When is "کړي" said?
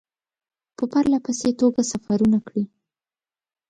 2.47-2.63